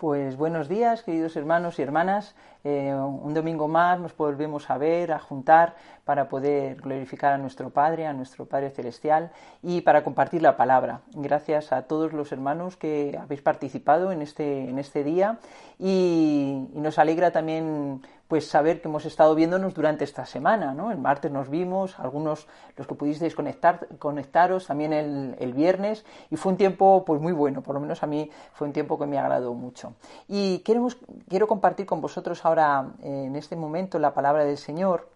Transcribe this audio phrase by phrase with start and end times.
[0.00, 2.34] Pues buenos días, queridos hermanos y hermanas.
[2.64, 5.76] Eh, un domingo más nos volvemos a ver, a juntar
[6.06, 9.30] para poder glorificar a nuestro Padre, a nuestro Padre Celestial
[9.62, 11.02] y para compartir la palabra.
[11.12, 15.38] Gracias a todos los hermanos que habéis participado en este, en este día
[15.78, 20.92] y, y nos alegra también pues saber que hemos estado viéndonos durante esta semana, ¿no?
[20.92, 26.36] El martes nos vimos, algunos los que pudisteis conectar, conectaros también el, el, viernes y
[26.36, 29.06] fue un tiempo pues muy bueno, por lo menos a mí fue un tiempo que
[29.06, 29.94] me agradó mucho.
[30.28, 30.96] Y queremos,
[31.28, 35.08] quiero compartir con vosotros ahora en este momento la palabra del Señor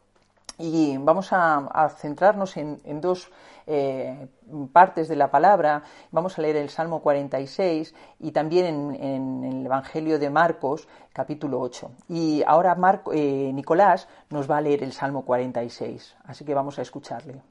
[0.58, 3.28] y vamos a, centrarnos en, dos
[3.66, 4.28] eh,
[4.72, 5.82] partes de la palabra.
[6.10, 11.60] Vamos a leer el Salmo 46 y también en, en el Evangelio de Marcos, capítulo
[11.60, 11.90] 8.
[12.08, 16.78] Y ahora Marco, eh, Nicolás nos va a leer el Salmo 46, así que vamos
[16.78, 17.42] a escucharle.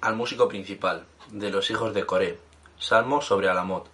[0.00, 2.38] Al músico principal, de los hijos de Coré,
[2.78, 3.88] Salmo sobre Alamot.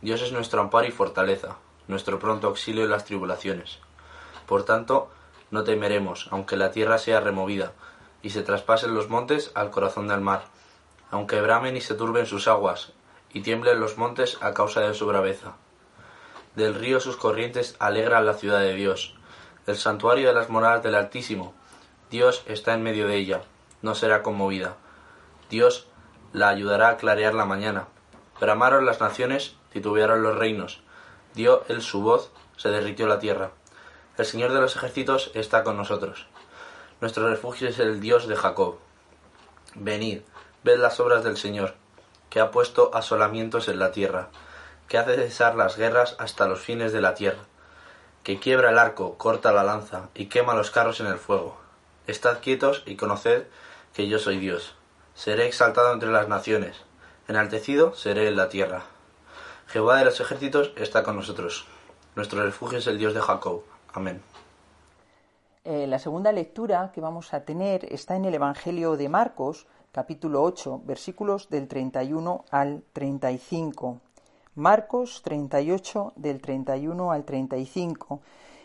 [0.00, 1.56] Dios es nuestro amparo y fortaleza,
[1.86, 3.78] nuestro pronto auxilio en las tribulaciones.
[4.46, 5.10] Por tanto,
[5.52, 7.72] no temeremos, aunque la tierra sea removida,
[8.22, 10.44] y se traspasen los montes al corazón del mar,
[11.10, 12.92] aunque bramen y se turben sus aguas,
[13.32, 15.54] y tiemblen los montes a causa de su braveza.
[16.56, 19.14] Del río sus corrientes alegran la ciudad de Dios,
[19.66, 21.54] el santuario de las moradas del Altísimo.
[22.10, 23.42] Dios está en medio de ella,
[23.82, 24.76] no será conmovida.
[25.50, 25.86] Dios
[26.32, 27.88] la ayudará a clarear la mañana.
[28.40, 30.80] Bramaron las naciones, titubearon los reinos.
[31.34, 33.52] Dio él su voz, se derritió la tierra.
[34.18, 36.26] El Señor de los ejércitos está con nosotros.
[37.00, 38.76] Nuestro refugio es el Dios de Jacob.
[39.74, 40.20] Venid,
[40.62, 41.74] ved las obras del Señor,
[42.28, 44.28] que ha puesto asolamientos en la tierra,
[44.86, 47.44] que hace cesar las guerras hasta los fines de la tierra,
[48.22, 51.58] que quiebra el arco, corta la lanza y quema los carros en el fuego.
[52.06, 53.46] Estad quietos y conoced
[53.94, 54.74] que yo soy Dios.
[55.14, 56.76] Seré exaltado entre las naciones,
[57.28, 58.82] enaltecido seré en la tierra.
[59.68, 61.64] Jehová de los ejércitos está con nosotros.
[62.14, 63.62] Nuestro refugio es el Dios de Jacob.
[63.94, 64.22] Amén.
[65.64, 70.42] Eh, la segunda lectura que vamos a tener está en el Evangelio de Marcos, capítulo
[70.42, 74.00] 8, versículos del 31 al 35.
[74.54, 78.20] Marcos 38, del 31 al 35.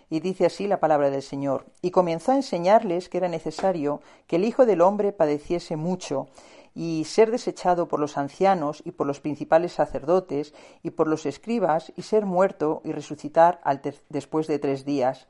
[0.09, 1.65] Y dice así la palabra del Señor.
[1.81, 6.27] Y comenzó a enseñarles que era necesario que el Hijo del Hombre padeciese mucho
[6.77, 11.91] y ser desechado por los ancianos y por los principales sacerdotes y por los escribas
[11.95, 15.25] y ser muerto y resucitar al después de tres días.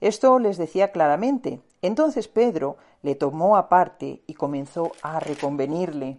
[0.00, 1.60] Esto les decía claramente.
[1.82, 6.18] Entonces Pedro le tomó aparte y comenzó a reconvenirle.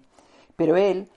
[0.57, 1.07] Pero él,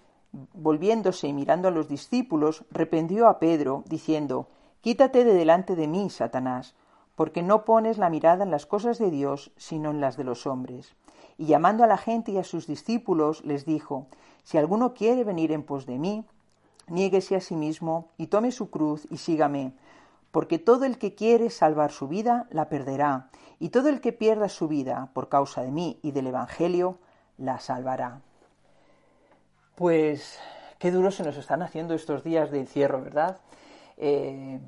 [0.55, 4.47] volviéndose y mirando a los discípulos, reprendió a Pedro, diciendo
[4.83, 6.77] Quítate de delante de mí, Satanás,
[7.17, 10.47] porque no pones la mirada en las cosas de Dios, sino en las de los
[10.47, 10.95] hombres.
[11.39, 14.09] Y llamando a la gente y a sus discípulos, les dijo
[14.43, 16.27] Si alguno quiere venir en pos de mí,
[16.89, 19.73] niéguese a sí mismo y tome su cruz y sígame,
[20.31, 24.49] porque todo el que quiere salvar su vida la perderá, y todo el que pierda
[24.49, 26.99] su vida por causa de mí y del Evangelio
[27.39, 28.21] la salvará.
[29.75, 30.39] Pues
[30.79, 33.39] qué duro se nos están haciendo estos días de encierro, ¿verdad?
[33.97, 34.61] Eh,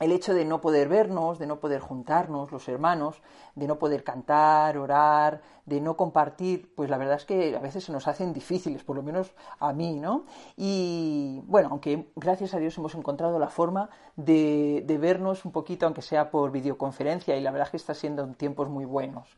[0.00, 3.22] el hecho de no poder vernos, de no poder juntarnos los hermanos,
[3.54, 7.84] de no poder cantar, orar, de no compartir, pues la verdad es que a veces
[7.84, 10.24] se nos hacen difíciles, por lo menos a mí, ¿no?
[10.56, 16.02] Y bueno, aunque gracias a Dios hemos encontrado la forma de, vernos un poquito, aunque
[16.02, 19.28] sea por videoconferencia, y la verdad es que está siendo tiempos muy buenos.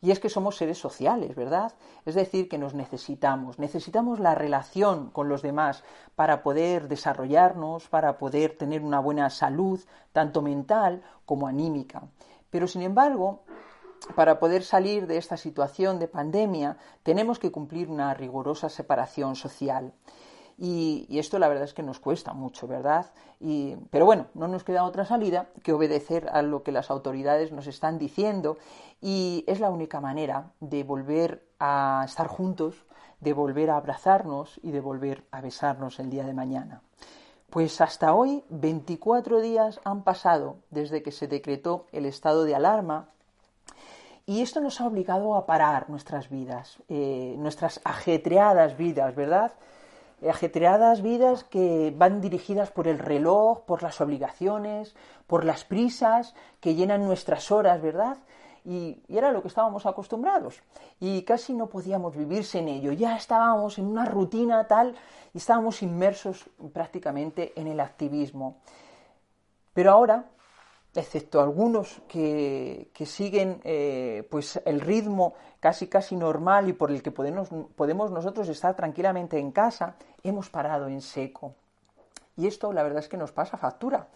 [0.00, 1.72] Y es que somos seres sociales, ¿verdad?
[2.04, 5.82] Es decir, que nos necesitamos, necesitamos la relación con los demás
[6.14, 9.80] para poder desarrollarnos, para poder tener una buena salud,
[10.12, 12.02] tanto mental como anímica.
[12.50, 13.40] Pero, sin embargo,
[14.14, 19.92] para poder salir de esta situación de pandemia, tenemos que cumplir una rigurosa separación social.
[20.60, 23.12] Y, esto la verdad es que nos cuesta mucho, ¿verdad?
[23.38, 27.52] Y, pero bueno, no nos queda otra salida que obedecer a lo que las autoridades
[27.52, 28.58] nos están diciendo
[29.00, 32.84] y es la única manera de volver a estar juntos,
[33.20, 36.82] de volver a abrazarnos y de volver a besarnos el día de mañana.
[37.50, 43.10] Pues hasta hoy 24 días han pasado desde que se decretó el estado de alarma
[44.26, 49.52] y esto nos ha obligado a parar nuestras vidas, eh, nuestras ajetreadas vidas, ¿verdad?
[50.28, 54.94] Ajetreadas vidas que van dirigidas por el reloj, por las obligaciones,
[55.26, 58.18] por las prisas que llenan nuestras horas, ¿verdad?
[58.64, 60.62] Y, y, era lo que estábamos acostumbrados.
[61.00, 62.92] Y casi no podíamos vivirse en ello.
[62.92, 64.94] Ya estábamos en una rutina tal
[65.32, 68.56] y estábamos inmersos prácticamente en el activismo.
[69.72, 70.24] Pero ahora,
[70.98, 77.02] excepto algunos que, que siguen eh, pues el ritmo casi casi normal y por el
[77.02, 81.54] que podemos, podemos nosotros estar tranquilamente en casa, hemos parado en seco.
[82.36, 84.08] Y esto la verdad es que nos pasa factura.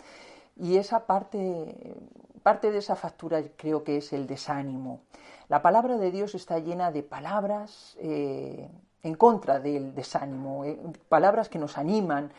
[0.56, 1.96] Y esa parte,
[2.43, 5.00] parte de esa factura creo que es el desánimo.
[5.49, 8.69] La palabra de Dios está llena de palabras eh,
[9.02, 12.32] en contra del desánimo, eh, palabras que nos animan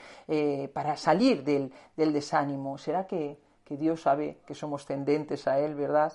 [0.74, 2.78] para salir del, desánimo.
[2.78, 6.14] ¿Será que, que Dios sabe que somos tendentes a Él, verdad?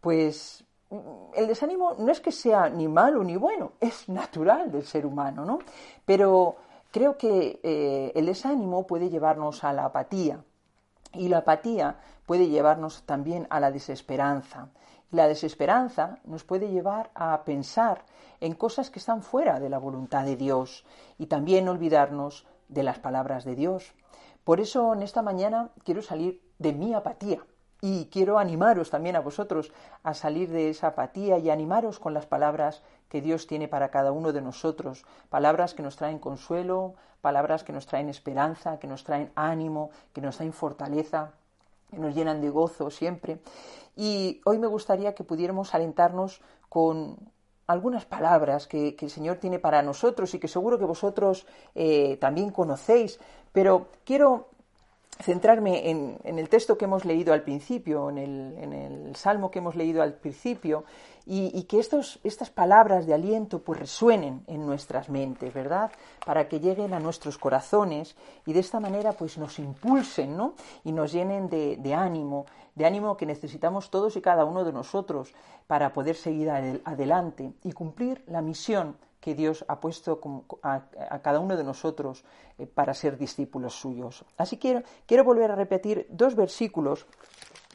[0.00, 4.84] Pues mm, el desánimo no es que sea ni malo ni bueno, es natural del
[4.84, 5.58] ser humano, ¿no?
[6.04, 6.56] Pero
[6.90, 7.60] creo que
[8.14, 10.44] el desánimo puede llevarnos a la apatía,
[11.14, 14.68] y la apatía puede llevarnos también a la desesperanza.
[15.10, 18.04] La desesperanza nos puede llevar a pensar
[18.40, 20.84] en cosas que están fuera de la voluntad de Dios
[21.18, 23.92] y también olvidarnos de las palabras de Dios.
[24.44, 27.44] Por eso en esta mañana quiero salir de mi apatía.
[27.80, 29.72] Y quiero animaros también a vosotros
[30.04, 34.12] a salir de esa apatía y animaros con las palabras que Dios tiene para cada
[34.12, 39.02] uno de nosotros, palabras que nos traen consuelo, palabras que nos traen esperanza, que nos
[39.02, 41.32] traen ánimo, que nos traen fortaleza,
[41.90, 43.38] que nos llenan de gozo siempre.
[43.96, 47.16] Y hoy me gustaría que pudiéramos alentarnos con
[47.66, 52.50] algunas palabras que, el Señor tiene para nosotros y que seguro que vosotros eh, también
[52.50, 53.18] conocéis,
[53.52, 54.48] pero quiero
[55.20, 60.02] centrarme en, el texto que hemos leído al principio, en el, salmo que hemos leído
[60.02, 60.84] al principio,
[61.24, 65.92] y, que estos, estas palabras de aliento pues resuenen en nuestras mentes, ¿verdad?
[66.26, 70.54] Para que lleguen a nuestros corazones y de esta manera pues nos impulsen, ¿no?
[70.82, 74.72] Y nos llenen de, de ánimo, de ánimo que necesitamos todos y cada uno de
[74.72, 75.32] nosotros
[75.68, 80.20] para poder seguir adelante y cumplir la misión que Dios ha puesto
[80.64, 80.82] a,
[81.22, 82.24] cada uno de nosotros
[82.58, 84.24] eh, para ser discípulos suyos.
[84.36, 87.06] Así que quiero volver a repetir dos versículos,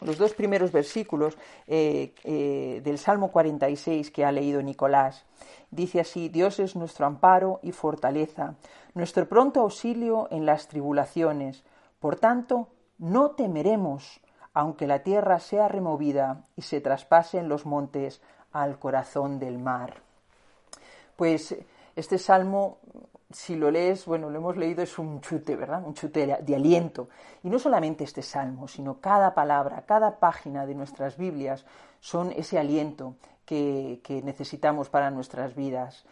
[0.01, 5.23] los dos primeros versículos eh, eh, del Salmo 46 que ha leído Nicolás.
[5.71, 8.55] Dice así, Dios es nuestro amparo y fortaleza,
[8.93, 11.63] nuestro pronto auxilio en las tribulaciones.
[12.01, 12.67] Por tanto,
[12.97, 14.19] no temeremos,
[14.53, 18.21] aunque la tierra sea removida y se traspasen los montes
[18.51, 20.06] al corazón del mar.
[21.17, 21.55] Pues
[21.95, 22.77] este salmo,
[23.31, 25.83] si lo lees, bueno, lo hemos leído, es un chute, ¿verdad?
[25.83, 27.09] Un chute de aliento.
[27.43, 31.65] Y no solamente este salmo, sino cada palabra, cada página de nuestras Biblias
[31.99, 33.15] son ese aliento
[33.45, 36.05] que, necesitamos para nuestras vidas.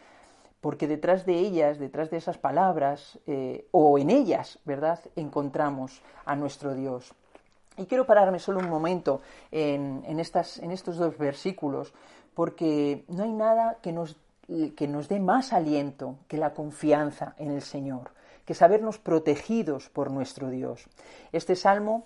[0.60, 6.36] Porque detrás de ellas, detrás de esas palabras, eh, o en ellas, ¿verdad?, encontramos a
[6.36, 7.13] nuestro Dios.
[7.78, 9.22] Y quiero pararme solo un momento
[9.52, 11.94] en, en estos dos versículos,
[12.34, 14.18] porque no hay nada que nos
[14.75, 18.12] que nos dé más aliento que la confianza en el Señor,
[18.45, 20.88] que sabernos protegidos por nuestro Dios.
[21.31, 22.06] Este salmo,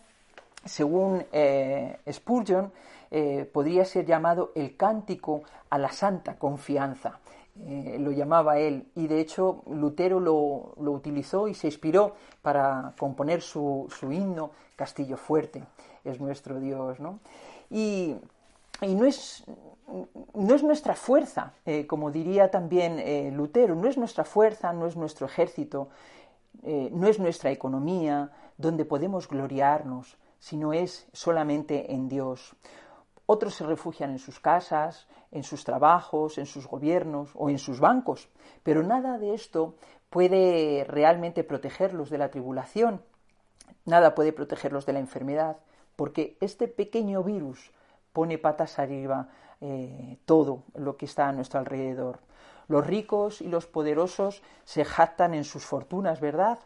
[0.66, 2.72] según eh, Spurgeon,
[3.12, 7.20] eh, podría ser llamado el cántico a la santa confianza.
[7.62, 13.42] Eh, lo llamaba él y de hecho Lutero lo, utilizó y se inspiró para componer
[13.42, 15.66] su, su, himno Castillo Fuerte,
[16.06, 17.02] es nuestro Dios.
[17.02, 17.20] ¿no?
[17.70, 18.16] Y
[18.82, 19.44] y no es,
[20.34, 24.88] no es nuestra fuerza, eh, como diría también eh, Lutero, no es nuestra fuerza, no
[24.88, 25.90] es nuestro ejército,
[26.64, 32.56] eh, no es nuestra economía donde podemos gloriarnos, sino es solamente en Dios.
[33.26, 37.80] Otros se refugian en sus casas, en sus trabajos, en sus gobiernos o en sus
[37.80, 38.30] bancos,
[38.64, 39.76] pero nada de esto
[40.10, 43.02] puede realmente protegerlos de la tribulación,
[43.86, 45.58] nada puede protegerlos de la enfermedad,
[45.96, 47.72] porque este pequeño virus
[48.14, 49.30] pone patas arriba
[49.62, 52.20] eh, todo lo que está a nuestro alrededor.
[52.68, 56.60] Los ricos y los poderosos se jactan en sus fortunas, ¿verdad?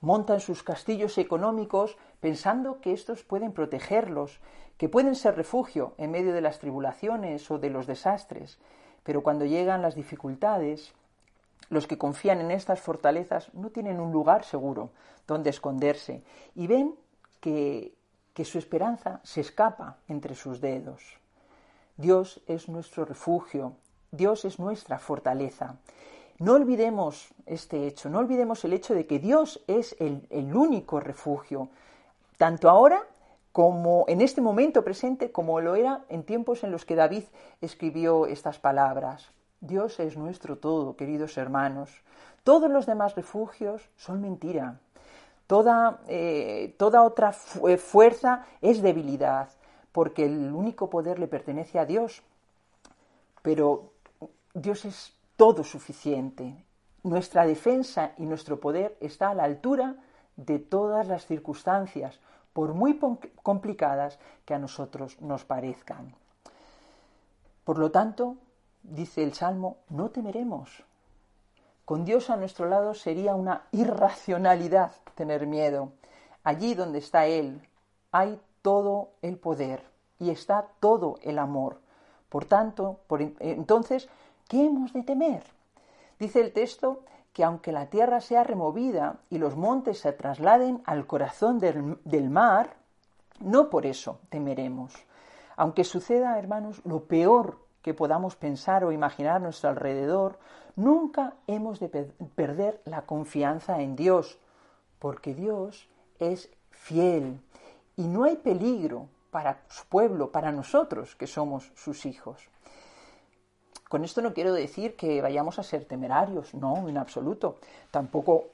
[0.00, 4.40] Montan sus castillos económicos pensando que estos pueden protegerlos,
[4.76, 8.58] que pueden ser refugio en medio de las tribulaciones o de los desastres.
[9.02, 10.92] Pero cuando llegan las dificultades,
[11.70, 14.90] los que confían en estas fortalezas no tienen un lugar seguro
[15.26, 16.22] donde esconderse
[16.54, 16.94] y ven
[17.40, 17.98] que
[18.38, 21.02] que su esperanza se escapa entre sus dedos.
[21.98, 23.72] Dios es nuestro refugio,
[24.12, 25.74] Dios es nuestra fortaleza.
[26.38, 30.22] No olvidemos este hecho, no olvidemos el hecho de que Dios es el,
[30.54, 31.68] único refugio,
[32.36, 33.02] tanto ahora
[33.50, 37.24] como en este momento presente, como lo era en tiempos en los que David
[37.60, 39.32] escribió estas palabras.
[39.60, 41.90] Dios es nuestro todo, queridos hermanos.
[42.44, 44.78] Todos los demás refugios son mentira,
[45.48, 47.34] Toda, eh, toda otra
[47.66, 49.48] eh, fuerza es debilidad,
[49.98, 52.22] porque el único poder le pertenece a Dios.
[53.42, 53.94] Pero
[54.54, 56.54] Dios es todo suficiente.
[57.02, 59.96] Nuestra defensa y nuestro poder está a la altura
[60.36, 62.20] de todas las circunstancias,
[62.52, 63.00] por muy
[63.42, 66.14] complicadas que a nosotros nos parezcan.
[67.64, 68.36] Por lo tanto,
[68.84, 70.84] dice el Salmo, no temeremos,
[71.84, 75.90] con Dios a nuestro lado sería una irracionalidad tener miedo.
[76.44, 77.66] allí donde está Él,
[78.12, 79.82] hay todo el poder
[80.18, 81.80] y está todo el amor.
[82.28, 84.10] Por tanto, por, entonces,
[84.46, 85.42] ¿qué hemos de temer?
[86.18, 87.00] Dice el texto
[87.32, 92.76] que aunque la tierra sea removida y los montes se trasladen al corazón del, mar,
[93.40, 94.92] no por eso temeremos.
[95.56, 100.38] Aunque suceda, hermanos, lo peor que podamos pensar o imaginar a nuestro alrededor,
[100.76, 101.88] nunca hemos de
[102.34, 104.38] perder la confianza en Dios,
[104.98, 107.40] porque Dios es fiel
[107.98, 112.48] y no hay peligro para su pueblo, para nosotros que somos sus hijos.
[113.88, 117.58] Con esto no quiero decir que vayamos a ser temerarios, no, en absoluto.
[117.90, 118.46] Tampoco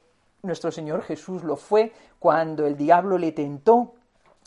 [0.43, 3.93] nuestro Señor Jesús lo fue cuando el diablo le tentó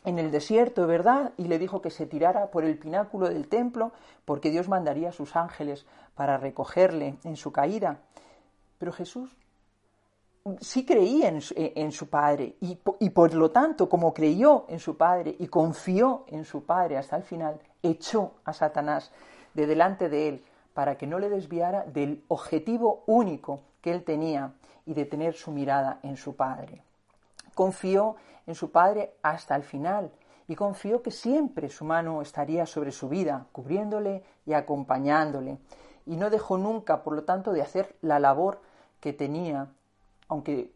[0.04, 1.32] en el desierto, ¿verdad?
[1.38, 3.92] Y le dijo que se tirara por el pináculo del templo
[4.26, 5.86] porque Dios mandaría a sus ángeles
[6.16, 8.00] para recogerle en su caída.
[8.80, 9.36] Pero Jesús
[10.60, 15.36] sí creía en, su Padre y, y, por lo tanto, como creyó en su Padre
[15.40, 19.12] y confió en su Padre hasta el final, echó a Satanás
[19.54, 24.54] de delante de él para que no le desviara del objetivo único que él tenía
[24.86, 26.84] y de tener su mirada en su Padre.
[27.56, 30.12] Confió en su Padre hasta el final
[30.48, 35.58] y confió que siempre su mano estaría sobre su vida, cubriéndole y acompañándole.
[36.06, 38.62] Y no dejó nunca, por lo tanto, de hacer la labor
[39.02, 39.68] que tenía,
[40.28, 40.72] aunque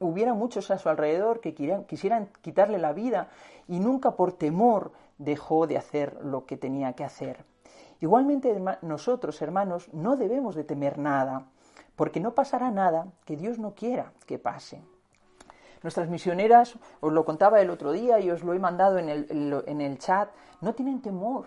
[0.00, 3.28] hubiera muchos a su alrededor que quisieran quitarle la vida
[3.66, 7.44] y nunca por temor dejó de hacer lo que tenía que hacer.
[8.00, 11.46] Igualmente nosotros, hermanos, no debemos de temer nada,
[11.96, 14.82] porque no pasará nada que Dios no quiera que pase.
[15.82, 19.62] Nuestras misioneras, os lo contaba el otro día y os lo he mandado en el,
[19.66, 21.46] en el chat, no tienen temor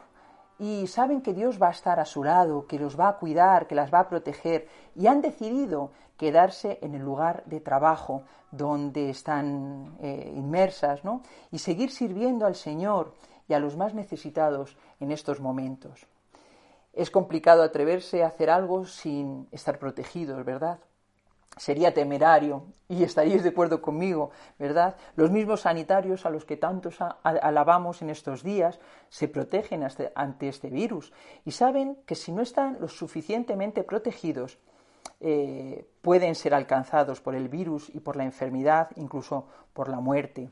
[0.61, 3.65] y saben que Dios va a estar a su lado, que los va a cuidar,
[3.65, 9.09] que las va a proteger y han decidido quedarse en el lugar de trabajo donde
[9.09, 11.23] están eh, inmersas ¿no?
[11.49, 13.15] y seguir sirviendo al Señor
[13.47, 16.05] y a los más necesitados en estos momentos.
[16.93, 20.77] Es complicado atreverse a hacer algo sin estar protegidos, ¿verdad?
[21.57, 24.95] sería temerario y estaríais de acuerdo conmigo, ¿verdad?
[25.15, 30.69] Los mismos sanitarios a los que tantos alabamos en estos días se protegen ante este
[30.69, 31.11] virus
[31.45, 34.59] y saben que si no están lo suficientemente protegidos
[35.19, 40.49] eh, pueden ser alcanzados por el virus y por la enfermedad, incluso por la muerte.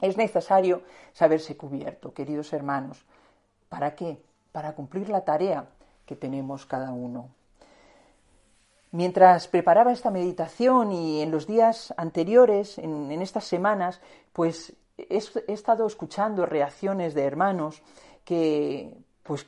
[0.00, 3.04] Es necesario saberse cubierto, queridos hermanos.
[3.68, 4.22] ¿Para qué?
[4.52, 5.66] Para cumplir la tarea
[6.06, 7.28] que tenemos cada uno.
[8.90, 14.00] Mientras preparaba esta meditación y en los días anteriores, en, estas semanas,
[14.32, 17.82] pues he, estado escuchando reacciones de hermanos
[18.24, 19.46] que, pues,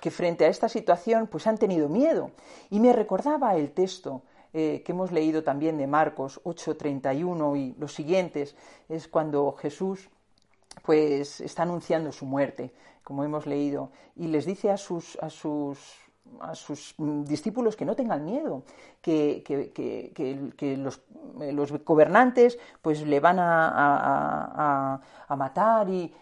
[0.00, 2.30] que frente a esta situación pues han tenido miedo.
[2.70, 7.92] Y me recordaba el texto eh, que hemos leído también de Marcos 8:31 y los
[7.94, 8.56] siguientes,
[8.88, 10.08] es cuando Jesús
[10.84, 15.78] pues está anunciando su muerte, como hemos leído, y les dice a sus, a sus
[16.40, 18.62] a sus discípulos que no tengan miedo,
[19.00, 19.42] que,
[20.78, 21.00] los,
[21.38, 25.00] los, gobernantes pues le van a,
[25.36, 26.12] matar, y,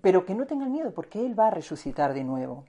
[0.00, 2.64] pero que no tengan miedo porque Él va a resucitar de nuevo.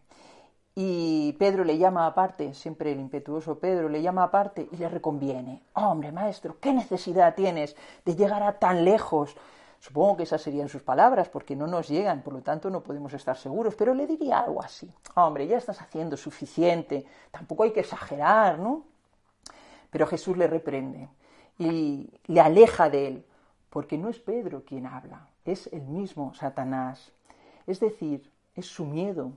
[0.80, 5.64] Y Pedro le llama aparte, siempre el impetuoso Pedro le llama aparte y le reconviene.
[5.74, 9.36] Hombre, maestro, ¿qué necesidad tienes de llegar a tan lejos?
[9.80, 13.12] Supongo que esas serían sus palabras, porque no nos llegan, por lo tanto no podemos
[13.14, 14.88] estar seguros, pero le diría algo así.
[15.16, 18.84] Hombre, ya estás haciendo suficiente, tampoco hay que exagerar, ¿no?
[19.90, 21.10] Pero Jesús le reprende
[21.58, 23.26] y le aleja de él,
[23.72, 27.12] porque no es Pedro quien habla, es el mismo Satanás.
[27.66, 29.32] Es decir, es su miedo,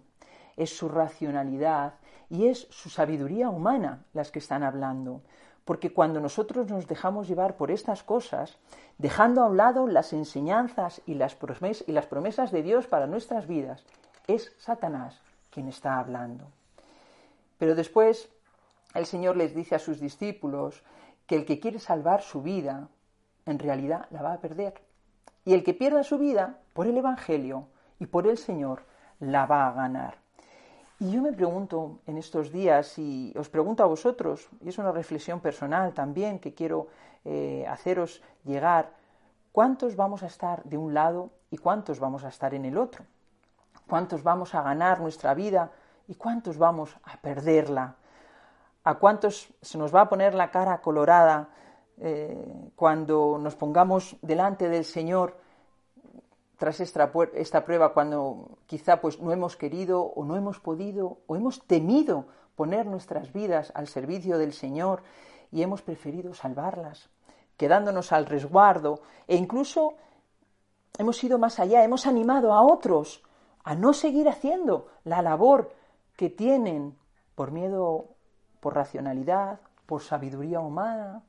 [0.60, 1.94] es su racionalidad
[2.28, 5.22] y es su sabiduría humana las que están hablando
[5.70, 8.58] porque cuando nosotros nos dejamos llevar por estas cosas,
[8.98, 13.84] dejando a un lado las enseñanzas y las, promesas de Dios para nuestras vidas,
[14.26, 16.50] es Satanás quien está hablando.
[17.56, 18.28] Pero después
[18.94, 20.82] el Señor les dice a sus discípulos
[21.28, 22.88] que el que quiere salvar su vida,
[23.46, 24.74] en realidad la va a perder.
[25.44, 27.68] Y el que pierda su vida por el Evangelio
[28.00, 28.82] y por el Señor,
[29.20, 30.18] la va a ganar.
[31.02, 34.92] Y yo me pregunto en estos días, y os pregunto a vosotros, y es una
[34.92, 36.88] reflexión personal también que quiero
[37.24, 38.92] eh, haceros llegar,
[39.50, 43.06] ¿cuántos vamos a estar de un lado y cuántos vamos a estar en el otro?
[43.88, 45.72] ¿Cuántos vamos a ganar nuestra vida
[46.06, 47.96] y cuántos vamos a perderla?
[48.84, 51.48] ¿A cuántos se nos va a poner la cara colorada
[51.96, 55.38] eh, cuando nos pongamos delante del Señor
[56.60, 61.66] tras esta, prueba cuando quizá pues no hemos querido o no hemos podido o hemos
[61.66, 65.02] temido poner nuestras vidas al servicio del Señor
[65.50, 67.08] y hemos preferido salvarlas,
[67.56, 69.94] quedándonos al resguardo e incluso
[70.98, 73.22] hemos ido más allá, hemos animado a otros
[73.64, 75.72] a no seguir haciendo la labor
[76.14, 76.94] que tienen
[77.36, 78.04] por miedo,
[78.60, 81.22] por racionalidad, por sabiduría humana.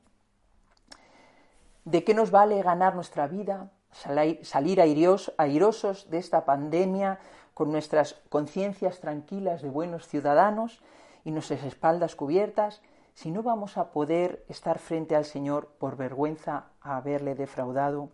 [1.86, 7.18] ¿De qué nos vale ganar nuestra vida, salir airosos de esta pandemia
[7.54, 10.82] con nuestras conciencias tranquilas de buenos ciudadanos
[11.24, 12.80] y nuestras espaldas cubiertas,
[13.14, 18.08] si no vamos a poder estar frente al Señor por vergüenza a haberle defraudado.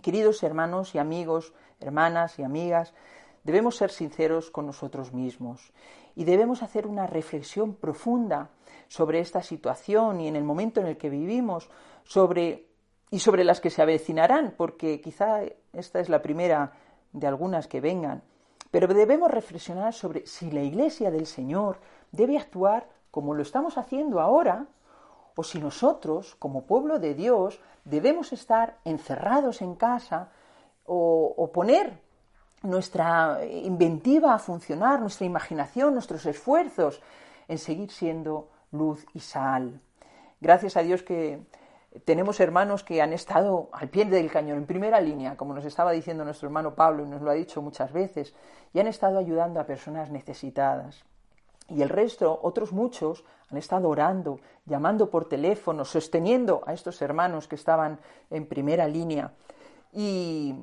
[0.00, 2.94] Queridos hermanos y amigos, hermanas y amigas,
[3.44, 5.72] debemos ser sinceros con nosotros mismos
[6.14, 8.50] y debemos hacer una reflexión profunda
[8.88, 11.68] sobre esta situación y en el momento en el que vivimos,
[12.04, 12.71] sobre
[13.12, 15.42] y sobre las que se avecinarán, porque quizá
[15.74, 16.72] esta es la primera
[17.12, 18.22] de algunas que vengan.
[18.70, 21.76] Pero debemos reflexionar sobre si la Iglesia del Señor
[22.10, 24.66] debe actuar como lo estamos haciendo ahora,
[25.36, 30.30] o si nosotros, como pueblo de Dios, debemos estar encerrados en casa
[30.86, 32.00] o, poner
[32.62, 37.02] nuestra inventiva a funcionar, nuestra imaginación, nuestros esfuerzos
[37.46, 39.82] en seguir siendo luz y sal.
[40.40, 41.42] Gracias a Dios que
[42.04, 45.92] tenemos hermanos que han estado al pie del cañón, en primera línea, como nos estaba
[45.92, 48.34] diciendo nuestro hermano Pablo y nos lo ha dicho muchas veces,
[48.72, 51.04] y han estado ayudando a personas necesitadas.
[51.68, 57.46] Y el resto, otros muchos, han estado orando, llamando por teléfono, sosteniendo a estos hermanos
[57.46, 59.32] que estaban en primera línea.
[59.92, 60.54] Y,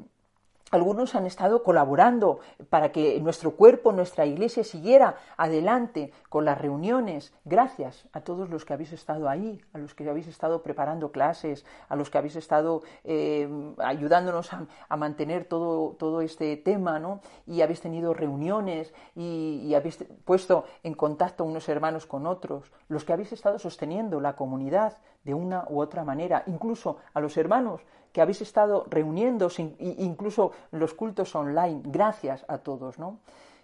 [0.71, 7.33] algunos han estado colaborando para que nuestro cuerpo, nuestra iglesia siguiera adelante con las reuniones.
[7.45, 11.65] Gracias a todos los que habéis estado ahí, a los que habéis estado preparando clases,
[11.87, 13.49] a los que habéis estado eh,
[13.79, 17.21] ayudándonos a, mantener todo, todo este tema, ¿no?
[17.47, 23.05] Y habéis tenido reuniones y, y habéis puesto en contacto unos hermanos con otros, los
[23.05, 27.81] que habéis estado sosteniendo la comunidad de una u otra manera, incluso a los hermanos
[28.21, 29.49] habéis estado reuniendo,
[29.79, 31.81] incluso los cultos online.
[31.85, 33.19] Gracias a todos, ¿no?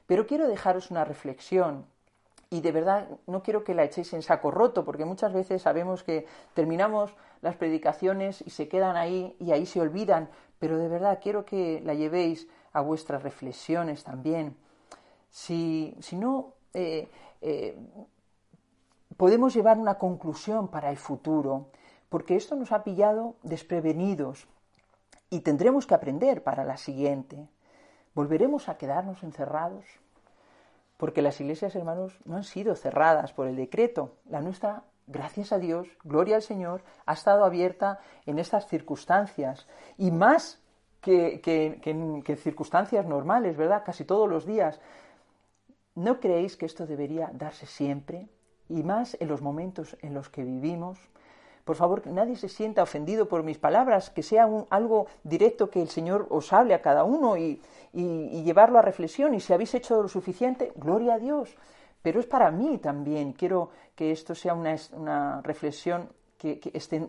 [0.08, 1.86] Pero quiero dejaros una reflexión
[2.50, 6.04] y de verdad no quiero que la echéis en saco roto, porque muchas veces sabemos
[6.04, 11.20] que terminamos las predicaciones y se quedan ahí y ahí se olvidan, pero de verdad
[11.22, 14.56] quiero que la llevéis a vuestras reflexiones también.
[15.30, 17.10] Si, si no, eh,
[17.41, 17.78] eh,
[19.18, 21.68] podemos llevar una conclusión para el futuro
[22.10, 24.48] porque esto nos ha pillado desprevenidos
[25.30, 27.48] y tendremos que aprender para la siguiente.
[28.13, 29.86] ¿Volveremos a quedarnos encerrados?
[30.98, 34.13] Porque las iglesias, hermanos, no han sido cerradas por el decreto.
[34.30, 40.12] La nuestra, gracias a Dios, gloria al Señor, ha estado abierta en estas circunstancias y
[40.12, 40.62] más
[41.02, 43.84] que, que, circunstancias normales, ¿verdad?
[43.86, 44.80] Casi todos los días.
[45.94, 48.28] ¿No creéis que esto debería darse siempre?
[48.70, 50.98] Y más en los momentos en los que vivimos.
[51.65, 55.71] Por favor, que nadie se sienta ofendido por mis palabras, que sea un, algo directo
[55.71, 57.60] que el Señor os hable a cada uno y,
[57.91, 59.34] llevarlo a reflexión.
[59.34, 61.56] Y si habéis hecho lo suficiente, gloria a Dios.
[62.04, 63.34] Pero es para mí también.
[63.34, 66.60] Quiero que esto sea una, reflexión, que,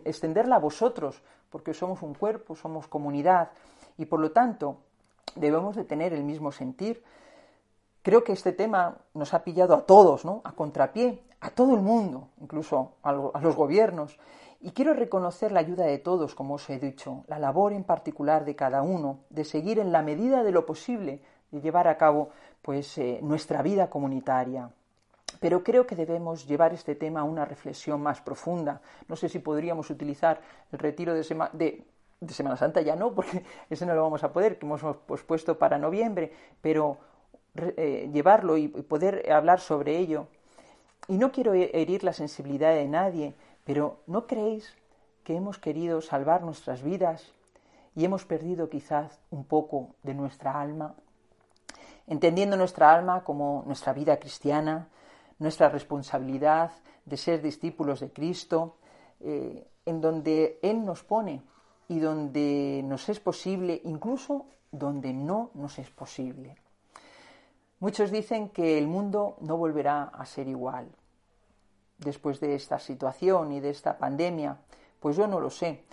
[0.05, 3.51] extenderla a vosotros, porque somos un cuerpo, somos comunidad.
[3.97, 4.77] Y por lo tanto,
[5.35, 7.03] debemos de tener el mismo sentir.
[8.01, 10.41] Creo que este tema nos ha pillado a todos, ¿no?
[10.45, 14.17] A contrapié, a todo el mundo, incluso a los gobiernos.
[14.59, 18.43] Y quiero reconocer la ayuda de todos, como os he dicho, la labor en particular
[18.43, 22.29] de cada uno, de seguir en la medida de lo posible, de llevar a cabo
[22.63, 24.71] pues eh, nuestra vida comunitaria.
[25.39, 28.81] Pero creo que debemos llevar este tema a una reflexión más profunda.
[29.07, 30.41] No sé si podríamos utilizar
[30.71, 34.65] el retiro de, Semana Santa, ya no, porque ese no lo vamos a poder, que
[34.65, 36.97] hemos pospuesto para noviembre, pero
[37.55, 40.27] eh, llevarlo y poder hablar sobre ello.
[41.07, 43.33] Y no quiero herir la sensibilidad de nadie,
[43.67, 44.73] pero ¿no creéis
[45.25, 47.33] que hemos querido salvar nuestras vidas
[47.97, 50.95] y hemos perdido quizás un poco de nuestra alma?
[52.07, 54.87] Entendiendo nuestra alma como nuestra vida cristiana,
[55.37, 56.71] nuestra responsabilidad
[57.03, 58.77] de ser discípulos de Cristo,
[59.19, 61.41] eh, en donde Él nos pone
[61.89, 66.55] y donde nos es posible, incluso donde no nos es posible.
[67.81, 70.87] Muchos dicen que el mundo no volverá a ser igual
[71.97, 74.57] después de esta situación y de esta pandemia?
[74.99, 75.83] Pues yo no lo sé.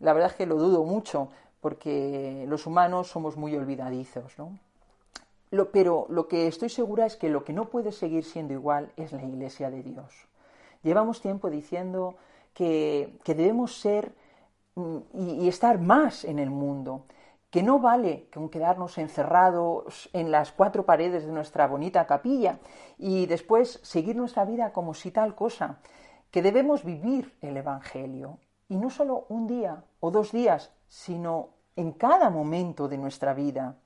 [0.00, 1.28] La verdad es que lo dudo mucho
[1.60, 4.58] porque los humanos somos muy olvidadizos, ¿no?
[5.72, 9.12] pero lo que estoy segura es que lo que no puede seguir siendo igual es
[9.12, 10.12] la Iglesia de Dios.
[10.82, 12.16] Llevamos tiempo diciendo
[12.52, 14.12] que, debemos ser
[14.74, 14.98] mm,
[15.40, 17.04] y estar más en el mundo,
[17.54, 22.58] que no vale con quedarnos encerrados en las cuatro paredes de nuestra bonita capilla
[22.98, 25.78] y después seguir nuestra vida como si tal cosa,
[26.32, 31.92] que debemos vivir el Evangelio y no solo un día o dos días, sino en
[31.92, 33.76] cada momento de nuestra vida.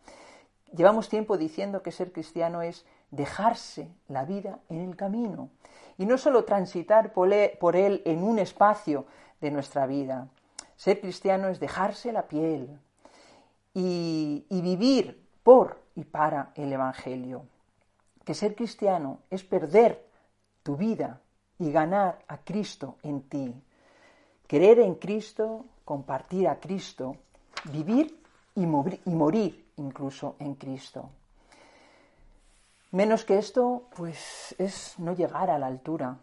[0.74, 5.50] Llevamos tiempo diciendo que ser cristiano es dejarse la vida en el camino
[5.98, 9.04] y no solo transitar por él en un espacio
[9.42, 10.28] de nuestra vida.
[10.76, 12.78] Ser cristiano es dejarse la piel
[13.78, 17.44] y, y vivir por y para el Evangelio.
[18.24, 20.04] Que ser cristiano es perder
[20.62, 21.20] tu vida
[21.58, 23.54] y ganar a Cristo en ti.
[24.46, 27.16] Creer en Cristo, compartir a Cristo,
[27.72, 28.18] vivir
[28.54, 31.10] y, morir incluso en Cristo.
[32.90, 36.16] Menos que esto, pues es no llegar a la altura.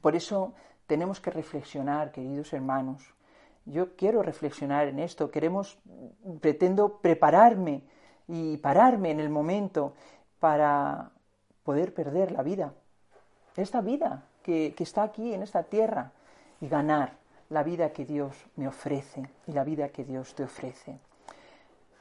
[0.00, 0.54] Por eso
[0.86, 3.02] tenemos que reflexionar, queridos hermanos.
[3.66, 5.78] Yo quiero reflexionar en esto, queremos,
[6.40, 7.82] pretendo prepararme
[8.28, 9.94] y pararme en el momento
[10.38, 11.10] para
[11.62, 12.74] poder perder la vida,
[13.56, 16.12] esta vida que, está aquí en esta tierra
[16.60, 17.16] y ganar
[17.48, 20.98] la vida que Dios me ofrece y la vida que Dios te ofrece.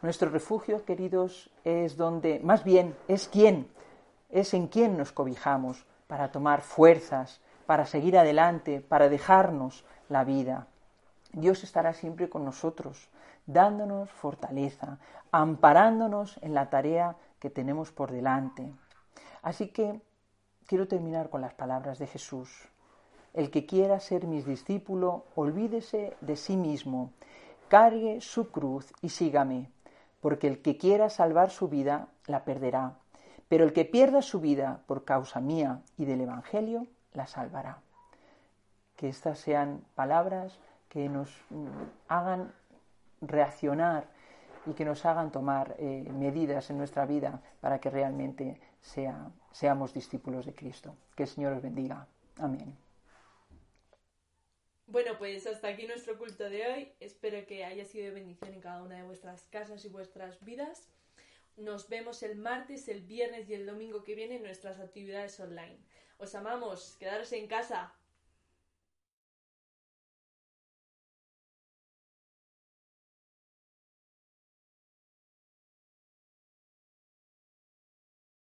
[0.02, 3.68] Nuestro refugio, queridos, es donde, más bien, es quién,
[4.30, 10.68] es en quién nos cobijamos para tomar fuerzas, para seguir adelante, para dejarnos la vida.
[11.34, 13.10] Dios estará siempre con nosotros,
[13.46, 15.00] dándonos fortaleza,
[15.32, 18.72] amparándonos en la tarea que tenemos por delante.
[19.42, 20.00] Así que
[20.68, 22.70] quiero terminar con las palabras de Jesús.
[23.34, 27.12] El que quiera ser mi discípulo, olvídese de sí mismo,
[27.68, 29.72] cargue su cruz y sígame,
[30.22, 32.94] porque el que quiera salvar su vida, la perderá,
[33.48, 37.80] pero el que pierda su vida por causa mía y del Evangelio, la salvará.
[38.96, 40.60] Que estas sean palabras
[40.94, 41.68] que nos mm,
[42.08, 42.54] hagan
[43.20, 44.08] reaccionar
[44.68, 49.92] y que nos hagan tomar eh, medidas en nuestra vida para que realmente sea, seamos
[49.92, 50.96] discípulos de Cristo.
[51.16, 52.08] Que el Señor os bendiga.
[52.38, 52.78] Amén.
[54.86, 56.92] Bueno, pues hasta aquí nuestro culto de hoy.
[57.00, 60.90] Espero que haya sido de bendición en cada una de vuestras casas y vuestras vidas.
[61.58, 65.80] Nos vemos el martes, el viernes y el domingo que viene en nuestras actividades online.
[66.20, 67.94] Os amamos, quedaros en casa.